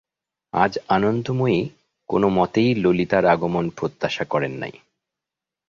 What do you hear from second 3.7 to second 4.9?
প্রত্যাশা করেন নাই।